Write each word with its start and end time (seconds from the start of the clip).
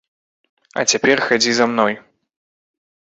А 0.79 0.85
цяпер 0.93 1.17
хадзі 1.27 1.51
за 1.59 1.65
мной. 1.75 1.93